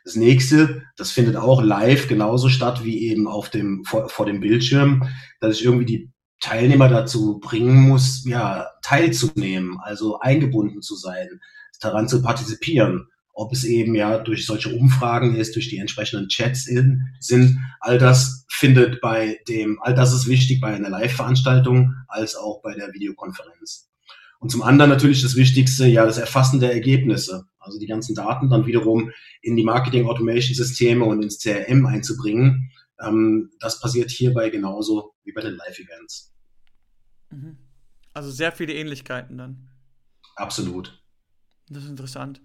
Das 0.03 0.15
nächste, 0.15 0.83
das 0.97 1.11
findet 1.11 1.35
auch 1.35 1.63
live 1.63 2.07
genauso 2.07 2.47
statt 2.47 2.83
wie 2.85 3.09
eben 3.09 3.27
auf 3.27 3.49
dem, 3.49 3.83
vor, 3.85 4.07
vor 4.07 4.27
dem 4.27 4.39
Bildschirm, 4.39 5.09
dass 5.39 5.57
ich 5.57 5.65
irgendwie 5.65 5.85
die 5.85 6.11
Teilnehmer 6.39 6.88
dazu 6.88 7.39
bringen 7.39 7.81
muss, 7.81 8.24
ja, 8.25 8.67
teilzunehmen, 8.81 9.77
also 9.81 10.19
eingebunden 10.19 10.81
zu 10.81 10.96
sein, 10.96 11.41
daran 11.79 12.08
zu 12.08 12.22
partizipieren. 12.22 13.08
ob 13.34 13.53
es 13.53 13.63
eben 13.63 13.96
ja 13.96 14.17
durch 14.17 14.46
solche 14.46 14.67
Umfragen 14.67 15.34
ist, 15.34 15.55
durch 15.55 15.69
die 15.69 15.77
entsprechenden 15.77 16.27
Chats 16.27 16.67
in, 16.67 17.08
sind. 17.22 17.58
All 17.79 17.98
das 17.98 18.46
findet 18.50 19.00
bei 19.00 19.39
dem, 19.48 19.79
all 19.81 19.96
das 19.96 20.13
ist 20.13 20.27
wichtig 20.27 20.60
bei 20.60 20.74
einer 20.74 20.89
Live-Veranstaltung 20.89 21.93
als 22.10 22.36
auch 22.36 22.62
bei 22.62 22.74
der 22.74 22.91
Videokonferenz. 22.91 23.89
Und 24.39 24.50
zum 24.50 24.62
anderen 24.62 24.89
natürlich 24.89 25.22
das 25.22 25.38
Wichtigste, 25.38 25.86
ja, 25.86 26.05
das 26.05 26.17
Erfassen 26.17 26.60
der 26.60 26.74
Ergebnisse. 26.74 27.46
Also 27.60 27.77
die 27.77 27.88
ganzen 27.88 28.15
Daten 28.15 28.50
dann 28.50 28.65
wiederum 28.65 29.12
in 29.41 29.55
die 29.55 29.63
Marketing-Automation-Systeme 29.63 31.05
und 31.05 31.22
ins 31.22 31.39
CRM 31.39 31.86
einzubringen. 31.86 32.72
Ähm, 33.01 33.51
das 33.60 33.79
passiert 33.79 34.12
hierbei 34.12 34.50
genauso 34.50 35.13
wie 35.24 35.34
bei 35.34 35.41
den 35.41 35.55
Live-Events. 35.55 36.28
Mhm. 37.29 37.57
Also 38.13 38.31
sehr 38.31 38.51
viele 38.51 38.74
Ähnlichkeiten 38.74 39.38
dann. 39.38 39.69
Absolut. 40.36 41.03
Das 41.69 41.83
ist 41.83 41.89
interessant. 41.89 42.41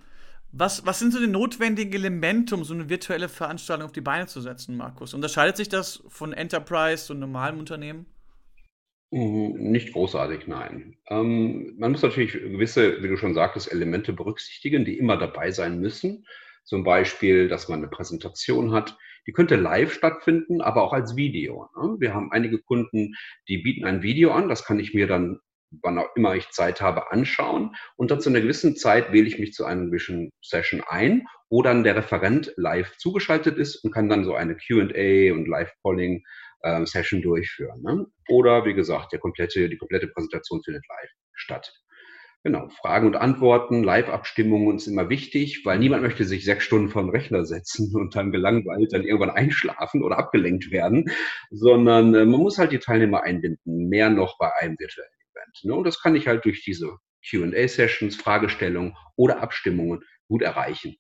Was, 0.53 0.87
was 0.87 1.01
sind 1.01 1.13
so 1.13 1.19
die 1.19 1.27
notwendigen 1.27 1.93
Elemente, 1.93 2.55
um 2.55 2.63
so 2.63 2.75
eine 2.75 2.89
virtuelle 2.89 3.29
Veranstaltung 3.29 3.87
auf 3.87 3.93
die 3.93 4.01
Beine 4.01 4.27
zu 4.27 4.41
setzen, 4.41 4.77
Markus? 4.77 5.15
Unterscheidet 5.15 5.57
sich 5.57 5.69
das 5.69 6.03
von 6.09 6.33
Enterprise 6.33 7.13
und 7.13 7.19
normalem 7.19 7.59
Unternehmen? 7.59 8.07
Mhm, 9.11 9.71
nicht 9.71 9.93
großartig, 9.93 10.47
nein. 10.47 10.97
Ähm, 11.09 11.75
man 11.79 11.93
muss 11.93 12.03
natürlich 12.03 12.33
gewisse, 12.33 13.03
wie 13.03 13.09
du 13.09 13.17
schon 13.17 13.35
sagtest, 13.35 13.71
Elemente 13.71 14.13
berücksichtigen, 14.13 14.85
die 14.85 14.99
immer 14.99 15.17
dabei 15.17 15.51
sein 15.51 15.81
müssen. 15.81 16.27
Zum 16.65 16.85
Beispiel, 16.85 17.49
dass 17.49 17.69
man 17.69 17.81
eine 17.81 17.89
Präsentation 17.89 18.73
hat. 18.73 18.97
Die 19.27 19.33
könnte 19.33 19.57
live 19.57 19.93
stattfinden, 19.93 20.61
aber 20.61 20.83
auch 20.83 20.93
als 20.93 21.17
Video. 21.17 21.69
Ne? 21.77 21.97
Wir 21.99 22.15
haben 22.15 22.31
einige 22.33 22.59
Kunden, 22.59 23.15
die 23.49 23.59
bieten 23.59 23.85
ein 23.85 24.03
Video 24.03 24.33
an. 24.33 24.49
Das 24.49 24.65
kann 24.65 24.79
ich 24.79 24.95
mir 24.95 25.07
dann 25.07 25.41
wann 25.83 25.99
auch 25.99 26.15
immer 26.15 26.35
ich 26.35 26.51
Zeit 26.51 26.81
habe, 26.81 27.11
anschauen. 27.11 27.75
Und 27.97 28.11
dann 28.11 28.21
zu 28.21 28.31
einer 28.31 28.41
gewissen 28.41 28.77
Zeit 28.77 29.13
wähle 29.13 29.27
ich 29.27 29.39
mich 29.39 29.53
zu 29.53 29.65
einer 29.65 29.91
Vision 29.91 30.31
Session 30.43 30.83
ein, 30.87 31.27
wo 31.49 31.63
dann 31.63 31.85
der 31.85 31.97
Referent 31.97 32.53
live 32.57 32.97
zugeschaltet 32.99 33.59
ist 33.59 33.77
und 33.77 33.93
kann 33.93 34.09
dann 34.09 34.25
so 34.25 34.35
eine 34.35 34.57
QA 34.57 35.33
und 35.33 35.47
Live-Polling 35.49 36.25
äh, 36.63 36.87
Session 36.87 37.23
durchführen. 37.23 37.83
Ne? 37.83 38.07
Oder 38.29 38.65
wie 38.65 38.75
gesagt, 38.75 39.13
der 39.13 39.21
komplette, 39.21 39.69
die 39.69 39.77
komplette 39.77 40.09
Präsentation 40.09 40.63
findet 40.63 40.85
live 40.89 41.11
statt. 41.35 41.73
Genau, 42.47 42.69
Fragen 42.69 43.07
und 43.07 43.17
Antworten, 43.17 43.83
Live-Abstimmungen 43.83 44.77
ist 44.77 44.87
immer 44.87 45.09
wichtig, 45.09 45.65
weil 45.65 45.79
niemand 45.79 46.03
möchte 46.03 46.27
sich 46.27 46.45
sechs 46.45 46.65
Stunden 46.65 46.91
vor 46.91 47.01
den 47.01 47.09
Rechner 47.09 47.47
setzen 47.47 47.97
und 47.97 48.15
dann 48.15 48.33
gelangweilt 48.33 48.93
dann 48.93 49.03
irgendwann 49.03 49.31
einschlafen 49.31 50.03
oder 50.03 50.19
abgelenkt 50.19 50.71
werden, 50.71 51.07
sondern 51.51 52.15
äh, 52.15 52.27
man 52.27 52.41
muss 52.41 52.59
halt 52.59 52.73
die 52.73 52.81
Teilnehmer 52.81 53.23
einbinden, 53.23 53.89
mehr 53.89 54.11
noch 54.11 54.37
bei 54.37 54.53
einem 54.61 54.77
virtuellen 54.79 55.09
Event. 55.33 55.65
Ne? 55.65 55.75
Und 55.75 55.85
das 55.85 56.03
kann 56.03 56.15
ich 56.17 56.29
halt 56.29 56.45
durch 56.45 56.63
diese 56.63 56.99
QA-Sessions, 57.27 58.17
Fragestellungen 58.17 58.95
oder 59.17 59.43
Abstimmungen 59.43 60.03
gut 60.29 60.43
erreichen. 60.43 60.97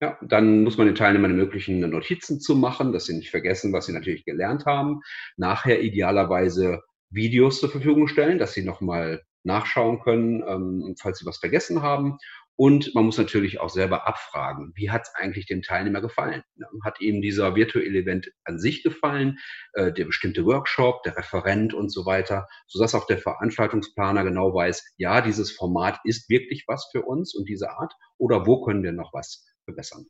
Ja, 0.00 0.18
dann 0.20 0.64
muss 0.64 0.78
man 0.78 0.88
den 0.88 0.96
Teilnehmern 0.96 1.30
ermöglichen, 1.30 1.78
Notizen 1.78 2.40
zu 2.40 2.56
machen, 2.56 2.92
dass 2.92 3.04
sie 3.04 3.16
nicht 3.16 3.30
vergessen, 3.30 3.72
was 3.72 3.86
sie 3.86 3.92
natürlich 3.92 4.24
gelernt 4.24 4.66
haben. 4.66 5.00
Nachher 5.36 5.80
idealerweise 5.80 6.80
Videos 7.10 7.60
zur 7.60 7.70
Verfügung 7.70 8.08
stellen, 8.08 8.40
dass 8.40 8.52
sie 8.52 8.64
nochmal 8.64 9.22
nachschauen 9.44 10.00
können, 10.00 10.42
ähm, 10.46 10.94
falls 11.00 11.18
sie 11.18 11.26
was 11.26 11.38
vergessen 11.38 11.82
haben. 11.82 12.18
Und 12.56 12.94
man 12.94 13.06
muss 13.06 13.16
natürlich 13.16 13.60
auch 13.60 13.70
selber 13.70 14.06
abfragen, 14.06 14.72
wie 14.74 14.90
hat 14.90 15.02
es 15.02 15.14
eigentlich 15.14 15.46
dem 15.46 15.62
Teilnehmer 15.62 16.02
gefallen? 16.02 16.42
Hat 16.84 17.00
ihm 17.00 17.22
dieser 17.22 17.56
virtuelle 17.56 18.00
Event 18.00 18.30
an 18.44 18.58
sich 18.58 18.82
gefallen, 18.82 19.38
äh, 19.72 19.90
der 19.90 20.04
bestimmte 20.04 20.44
Workshop, 20.44 21.02
der 21.02 21.16
Referent 21.16 21.72
und 21.72 21.90
so 21.90 22.04
weiter, 22.04 22.46
sodass 22.66 22.94
auch 22.94 23.06
der 23.06 23.18
Veranstaltungsplaner 23.18 24.22
genau 24.22 24.54
weiß, 24.54 24.94
ja, 24.98 25.22
dieses 25.22 25.50
Format 25.50 25.98
ist 26.04 26.28
wirklich 26.28 26.64
was 26.68 26.88
für 26.92 27.02
uns 27.02 27.34
und 27.34 27.48
diese 27.48 27.70
Art 27.70 27.94
oder 28.18 28.46
wo 28.46 28.62
können 28.64 28.82
wir 28.82 28.92
noch 28.92 29.12
was 29.14 29.46
verbessern. 29.64 30.06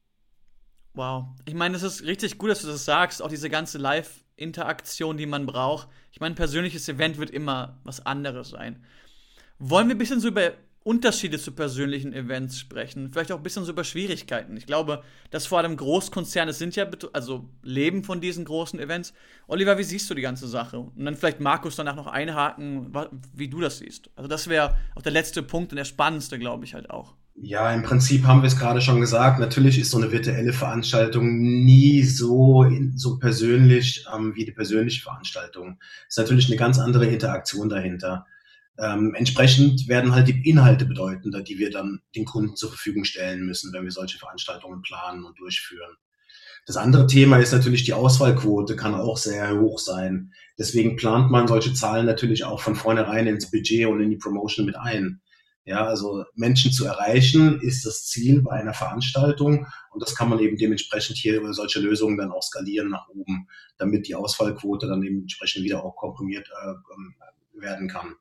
Wow. 0.95 1.25
Ich 1.47 1.55
meine, 1.55 1.77
es 1.77 1.83
ist 1.83 2.03
richtig 2.05 2.39
gut, 2.39 2.51
dass 2.51 2.63
du 2.63 2.67
das 2.67 2.85
sagst, 2.85 3.23
auch 3.23 3.29
diese 3.29 3.49
ganze 3.49 3.79
Live-Interaktion, 3.79 5.17
die 5.17 5.27
man 5.27 5.47
braucht. 5.47 5.89
Ich 6.11 6.21
meine, 6.21 6.35
ein 6.35 6.37
persönliches 6.37 6.89
Event 6.89 7.19
wird 7.19 7.31
immer 7.31 7.81
was 7.85 8.05
anderes 8.05 8.51
sein. 8.51 8.85
Wollen 9.59 9.89
wir 9.89 9.95
ein 9.95 9.99
bisschen 9.99 10.21
so 10.21 10.29
über 10.29 10.53
Unterschiede 10.85 11.39
zu 11.39 11.53
persönlichen 11.53 12.13
Events 12.13 12.59
sprechen, 12.59 13.11
vielleicht 13.13 13.31
auch 13.31 13.37
ein 13.37 13.43
bisschen 13.43 13.65
so 13.65 13.73
über 13.73 13.85
Schwierigkeiten. 13.85 14.57
Ich 14.57 14.67
glaube, 14.67 15.03
dass 15.31 15.47
vor 15.47 15.59
allem 15.59 15.77
Großkonzerne 15.77 16.53
sind 16.53 16.75
ja, 16.75 16.87
also 17.13 17.49
leben 17.63 18.03
von 18.03 18.21
diesen 18.21 18.45
großen 18.45 18.81
Events. 18.81 19.13
Oliver, 19.47 19.79
wie 19.79 19.85
siehst 19.85 20.11
du 20.11 20.15
die 20.15 20.23
ganze 20.23 20.49
Sache? 20.49 20.79
Und 20.79 21.05
dann 21.05 21.15
vielleicht 21.15 21.41
Markus 21.41 21.77
danach 21.77 21.95
noch 21.95 22.09
einhaken, 22.09 22.93
wie 23.33 23.49
du 23.49 23.61
das 23.61 23.79
siehst. 23.79 24.11
Also 24.17 24.29
das 24.29 24.49
wäre 24.49 24.77
auch 24.97 25.03
der 25.03 25.13
letzte 25.13 25.43
Punkt 25.43 25.73
und 25.73 25.77
der 25.77 25.85
spannendste, 25.85 26.39
glaube 26.39 26.65
ich 26.65 26.75
halt 26.75 26.91
auch. 26.91 27.15
Ja, 27.35 27.73
im 27.73 27.83
Prinzip 27.83 28.27
haben 28.27 28.43
wir 28.43 28.49
es 28.49 28.59
gerade 28.59 28.81
schon 28.81 29.01
gesagt. 29.01 29.39
Natürlich 29.39 29.79
ist 29.79 29.91
so 29.91 29.99
eine 29.99 30.13
virtuelle 30.13 30.53
Veranstaltung 30.53 31.65
nie 31.65 32.03
so, 32.03 32.67
so 32.95 33.19
persönlich 33.19 34.05
ähm, 34.15 34.35
wie 34.35 34.45
die 34.45 34.53
persönliche 34.53 35.03
Veranstaltung. 35.03 35.79
Es 36.09 36.17
ist 36.17 36.19
natürlich 36.19 36.49
eine 36.49 36.57
ganz 36.57 36.79
andere 36.79 37.07
Interaktion 37.07 37.69
dahinter. 37.69 38.27
Ähm, 38.79 39.15
entsprechend 39.15 39.87
werden 39.89 40.15
halt 40.15 40.29
die 40.29 40.49
Inhalte 40.49 40.87
bedeutender, 40.87 41.43
die 41.43 41.59
wir 41.59 41.71
dann 41.71 42.01
den 42.17 42.25
Kunden 42.25 42.57
zur 42.57 42.71
Verfügung 42.71 43.05
stellen 43.05 43.45
müssen, 43.45 43.73
wenn 43.73 43.85
wir 43.85 43.91
solche 43.91 44.19
Veranstaltungen 44.19 44.83
planen 44.83 45.25
und 45.25 45.39
durchführen. 45.39 45.97
Das 46.65 46.77
andere 46.77 47.07
Thema 47.07 47.39
ist 47.39 47.53
natürlich 47.53 47.85
die 47.85 47.93
Auswahlquote, 47.93 48.77
kann 48.77 48.95
auch 48.95 49.17
sehr 49.17 49.59
hoch 49.59 49.79
sein. 49.79 50.33
Deswegen 50.59 50.97
plant 50.97 51.31
man 51.31 51.49
solche 51.49 51.75
Zahlen 51.75 52.07
natürlich 52.07 52.45
auch 52.45 52.61
von 52.61 52.77
vornherein 52.77 53.27
ins 53.27 53.51
Budget 53.51 53.87
und 53.87 54.01
in 54.01 54.11
die 54.11 54.17
Promotion 54.17 54.65
mit 54.65 54.77
ein. 54.77 55.21
Ja, 55.65 55.87
also 55.87 56.25
Menschen 56.35 56.73
zu 56.73 56.87
erreichen 56.87 57.61
ist 57.61 57.87
das 57.87 58.07
Ziel 58.07 58.43
bei 58.43 58.53
einer 58.53 58.75
Veranstaltung 58.75 59.67
und 59.93 60.03
das 60.03 60.17
kann 60.17 60.29
man 60.29 60.41
eben 60.41 60.57
dementsprechend 60.57 61.17
hier 61.17 61.37
über 61.37 61.53
solche 61.53 61.79
Lösungen 61.79 62.17
dann 62.17 62.33
auch 62.33 62.43
skalieren 62.43 62.91
nach 62.91 63.09
oben, 63.09 63.47
damit 63.79 64.09
die 64.09 64.17
Ausfallquote 64.17 64.89
dann 64.89 65.01
dementsprechend 65.01 65.63
wieder 65.63 65.85
auch 65.85 65.95
komprimiert 65.95 66.49
äh, 66.49 66.71
ähm, 66.71 67.15
werden 67.55 67.89
kann. 67.89 68.17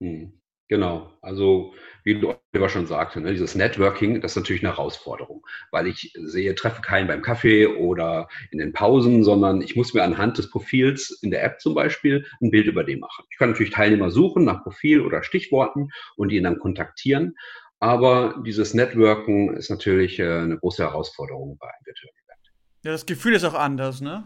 Mhm. 0.00 0.40
Genau. 0.70 1.12
Also, 1.20 1.74
wie 2.04 2.20
du 2.20 2.32
Oliver 2.52 2.68
schon 2.68 2.86
sagte, 2.86 3.20
ne, 3.20 3.32
dieses 3.32 3.56
Networking, 3.56 4.20
das 4.20 4.32
ist 4.32 4.36
natürlich 4.36 4.62
eine 4.62 4.76
Herausforderung, 4.76 5.44
weil 5.72 5.88
ich 5.88 6.12
sehe, 6.16 6.54
treffe 6.54 6.80
keinen 6.80 7.08
beim 7.08 7.22
Kaffee 7.22 7.66
oder 7.66 8.28
in 8.52 8.60
den 8.60 8.72
Pausen, 8.72 9.24
sondern 9.24 9.62
ich 9.62 9.74
muss 9.74 9.94
mir 9.94 10.04
anhand 10.04 10.38
des 10.38 10.48
Profils 10.48 11.18
in 11.22 11.32
der 11.32 11.42
App 11.42 11.60
zum 11.60 11.74
Beispiel 11.74 12.24
ein 12.40 12.52
Bild 12.52 12.68
über 12.68 12.84
den 12.84 13.00
machen. 13.00 13.24
Ich 13.30 13.36
kann 13.36 13.50
natürlich 13.50 13.72
Teilnehmer 13.72 14.12
suchen 14.12 14.44
nach 14.44 14.62
Profil 14.62 15.00
oder 15.00 15.24
Stichworten 15.24 15.88
und 16.14 16.30
ihn 16.30 16.44
dann 16.44 16.60
kontaktieren. 16.60 17.34
Aber 17.80 18.40
dieses 18.46 18.72
Networken 18.72 19.56
ist 19.56 19.70
natürlich 19.70 20.20
äh, 20.20 20.38
eine 20.38 20.56
große 20.56 20.84
Herausforderung 20.84 21.58
bei 21.58 21.66
einem 21.66 21.86
virtuellen 21.86 22.14
Event. 22.26 22.52
Ja, 22.84 22.92
das 22.92 23.06
Gefühl 23.06 23.34
ist 23.34 23.44
auch 23.44 23.54
anders, 23.54 24.00
ne? 24.00 24.24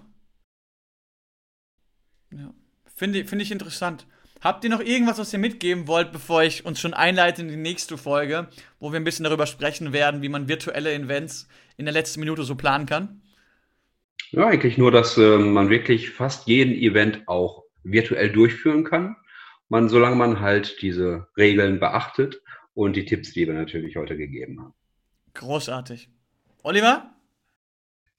Ja. 2.32 2.52
Finde 2.94 3.24
find 3.24 3.40
ich 3.40 3.50
interessant. 3.50 4.06
Habt 4.44 4.62
ihr 4.62 4.68
noch 4.68 4.80
irgendwas, 4.80 5.16
was 5.16 5.32
ihr 5.32 5.38
mitgeben 5.38 5.88
wollt, 5.88 6.12
bevor 6.12 6.42
ich 6.42 6.66
uns 6.66 6.78
schon 6.78 6.92
einleite 6.92 7.40
in 7.40 7.48
die 7.48 7.56
nächste 7.56 7.96
Folge, 7.96 8.46
wo 8.78 8.92
wir 8.92 9.00
ein 9.00 9.04
bisschen 9.04 9.24
darüber 9.24 9.46
sprechen 9.46 9.94
werden, 9.94 10.20
wie 10.20 10.28
man 10.28 10.48
virtuelle 10.48 10.92
Events 10.92 11.48
in 11.78 11.86
der 11.86 11.94
letzten 11.94 12.20
Minute 12.20 12.42
so 12.42 12.54
planen 12.54 12.84
kann? 12.84 13.22
Ja, 14.32 14.46
eigentlich 14.46 14.76
nur, 14.76 14.90
dass 14.90 15.16
äh, 15.16 15.38
man 15.38 15.70
wirklich 15.70 16.10
fast 16.10 16.46
jeden 16.46 16.74
Event 16.74 17.26
auch 17.26 17.64
virtuell 17.84 18.30
durchführen 18.30 18.84
kann. 18.84 19.16
Man, 19.70 19.88
solange 19.88 20.16
man 20.16 20.40
halt 20.40 20.82
diese 20.82 21.26
Regeln 21.38 21.80
beachtet 21.80 22.42
und 22.74 22.96
die 22.96 23.06
Tipps, 23.06 23.32
die 23.32 23.46
wir 23.46 23.54
natürlich 23.54 23.96
heute 23.96 24.18
gegeben 24.18 24.60
haben. 24.60 24.74
Großartig. 25.32 26.10
Oliver? 26.62 27.13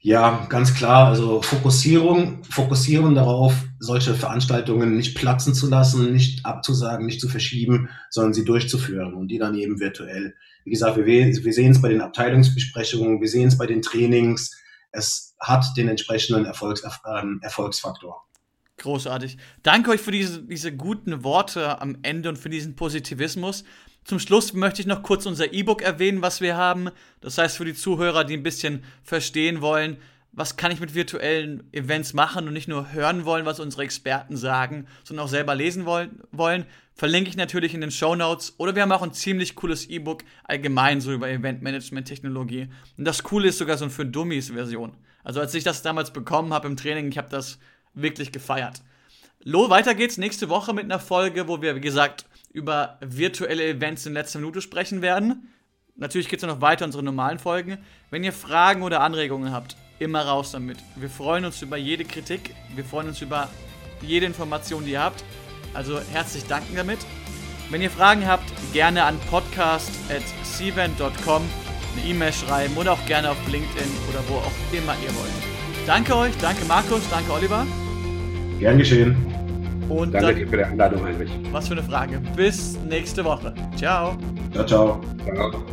Ja, 0.06 0.46
ganz 0.50 0.76
klar. 0.76 1.08
Also 1.08 1.42
Fokussierung, 1.42 2.44
fokussieren 2.44 3.16
darauf, 3.16 3.56
solche 3.80 4.14
Veranstaltungen 4.14 4.96
nicht 4.96 5.18
platzen 5.18 5.56
zu 5.56 5.68
lassen, 5.68 6.14
nicht 6.14 6.46
abzusagen, 6.46 7.08
nicht 7.08 7.20
zu 7.20 7.28
verschieben, 7.28 7.90
sondern 8.12 8.36
sie 8.36 8.46
durchzuführen 8.46 9.16
und 9.16 9.30
die 9.30 9.40
dann 9.40 9.56
eben 9.56 9.80
virtuell. 9.80 10.36
Wie 10.64 10.70
gesagt, 10.70 10.98
wir, 10.98 11.08
wir 11.08 11.54
sehen 11.54 11.72
es 11.72 11.82
bei 11.82 11.90
den 11.90 12.02
Abteilungsbesprechungen, 12.02 13.20
wir 13.20 13.28
sehen 13.28 13.48
es 13.48 13.58
bei 13.58 13.66
den 13.66 13.82
Trainings. 13.82 14.56
Es 14.92 15.36
hat 15.40 15.66
den 15.76 15.88
entsprechenden 15.88 16.46
Erfolgs, 16.46 16.84
äh, 16.84 17.24
Erfolgsfaktor. 17.42 18.22
Großartig. 18.78 19.38
Danke 19.64 19.90
euch 19.90 20.02
für 20.02 20.12
diese, 20.12 20.44
diese 20.44 20.72
guten 20.72 21.24
Worte 21.24 21.82
am 21.82 21.98
Ende 22.04 22.30
und 22.30 22.38
für 22.38 22.50
diesen 22.50 22.76
Positivismus. 22.76 23.64
Zum 24.06 24.20
Schluss 24.20 24.54
möchte 24.54 24.82
ich 24.82 24.88
noch 24.88 25.02
kurz 25.02 25.26
unser 25.26 25.52
E-Book 25.52 25.82
erwähnen, 25.82 26.22
was 26.22 26.40
wir 26.40 26.56
haben. 26.56 26.90
Das 27.22 27.40
heißt, 27.40 27.58
für 27.58 27.66
die 27.66 27.74
Zuhörer, 27.74 28.24
die 28.24 28.38
ein 28.38 28.44
bisschen 28.44 28.84
verstehen 29.02 29.62
wollen, 29.62 29.98
was 30.32 30.58
kann 30.58 30.72
ich 30.72 30.80
mit 30.80 30.94
virtuellen 30.94 31.68
Events 31.74 32.14
machen 32.14 32.48
und 32.48 32.54
nicht 32.54 32.68
nur 32.68 32.94
hören 32.94 33.26
wollen, 33.26 33.46
was 33.46 33.60
unsere 33.60 33.82
Experten 33.82 34.38
sagen, 34.38 34.86
sondern 35.04 35.26
auch 35.26 35.30
selber 35.30 35.56
lesen 35.56 35.86
wollen, 35.86 36.66
verlinke 36.94 37.32
ich 37.32 37.36
natürlich 37.36 37.74
in 37.74 37.82
den 37.82 37.90
Show 37.90 38.16
Notes. 38.16 38.54
Oder 38.60 38.76
wir 38.76 38.84
haben 38.84 38.92
auch 38.92 39.02
ein 39.02 39.14
ziemlich 39.14 39.56
cooles 39.56 39.88
E-Book 39.88 40.24
allgemein 40.44 41.02
so 41.02 41.12
über 41.12 41.28
Eventmanagement-Technologie. 41.28 42.68
Und 42.98 43.06
das 43.06 43.24
Coole 43.24 43.48
ist 43.48 43.58
sogar 43.58 43.78
so 43.78 43.86
eine 43.86 43.92
für 43.92 44.06
Dummies-Version. 44.06 44.96
Also 45.24 45.40
als 45.40 45.56
ich 45.56 45.64
das 45.64 45.82
damals 45.82 46.14
bekommen 46.14 46.54
habe 46.54 46.68
im 46.68 46.78
Training, 46.78 47.10
ich 47.10 47.18
habe 47.18 47.30
das 47.30 47.58
wirklich 47.96 48.32
gefeiert. 48.32 48.84
Lo, 49.44 49.72
weiter 49.72 49.96
geht's 49.96 50.20
nächste 50.20 50.50
Woche 50.50 50.74
mit 50.74 50.84
einer 50.84 51.00
Folge, 51.00 51.48
wo 51.48 51.64
wir, 51.64 51.76
wie 51.76 51.82
gesagt, 51.82 52.26
über 52.56 52.98
virtuelle 53.02 53.68
Events 53.68 54.06
in 54.06 54.14
letzter 54.14 54.40
Minute 54.40 54.62
sprechen 54.62 55.02
werden. 55.02 55.50
natürlich 55.98 56.30
gibt 56.30 56.42
es 56.42 56.48
noch 56.48 56.62
weiter 56.62 56.86
unsere 56.86 57.04
normalen 57.04 57.38
Folgen. 57.38 57.78
Wenn 58.10 58.24
ihr 58.24 58.32
Fragen 58.32 58.82
oder 58.82 59.02
Anregungen 59.02 59.52
habt, 59.52 59.76
immer 60.00 60.22
raus 60.22 60.54
damit. 60.54 60.78
Wir 60.96 61.10
freuen 61.10 61.44
uns 61.46 61.62
über 61.62 61.76
jede 61.78 62.06
Kritik, 62.06 62.56
wir 62.74 62.86
freuen 62.86 63.10
uns 63.10 63.22
über 63.22 63.50
jede 64.02 64.26
Information, 64.26 64.86
die 64.86 64.92
ihr 64.92 65.02
habt. 65.02 65.26
Also 65.74 66.00
herzlich 66.14 66.46
danken 66.46 66.78
damit. 66.78 67.00
Wenn 67.70 67.82
ihr 67.82 67.92
Fragen 67.92 68.26
habt, 68.26 68.46
gerne 68.72 69.04
an 69.04 69.20
podcast.cvent.com 69.30 71.44
eine 71.98 72.10
E-Mail 72.10 72.32
schreiben 72.32 72.78
oder 72.78 72.94
auch 72.94 73.06
gerne 73.06 73.32
auf 73.32 73.52
LinkedIn 73.52 73.92
oder 74.10 74.24
wo 74.28 74.36
auch 74.36 74.54
immer 74.72 74.96
ihr 75.04 75.14
wollt. 75.16 75.34
Danke 75.86 76.16
euch, 76.16 76.32
danke 76.40 76.64
Markus, 76.66 77.02
danke 77.10 77.34
Oliver. 77.34 77.68
Gern 78.60 78.78
geschehen. 78.78 79.35
Und 79.90 80.14
danke 80.14 80.28
dann, 80.28 80.36
dir 80.36 80.48
für 80.48 80.58
die 80.58 80.64
Einladung, 80.64 81.04
Heinrich. 81.04 81.32
Was 81.52 81.68
für 81.68 81.74
eine 81.74 81.84
Frage. 81.84 82.22
Bis 82.36 82.78
nächste 82.88 83.24
Woche. 83.24 83.54
Ciao. 83.76 84.18
Ciao, 84.52 84.66
ciao. 84.66 85.02
Ciao. 85.34 85.66